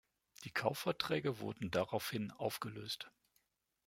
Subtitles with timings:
[0.45, 3.11] Die Kaufverträge wurden daraufhin aufgelöst.